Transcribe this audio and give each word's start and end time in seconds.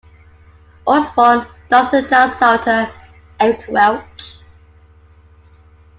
Osborne, 0.87 1.45
Doctor 1.69 2.01
Charles 2.01 2.33
Souter, 2.35 2.87
Eric 3.39 3.67
Welch. 3.69 4.39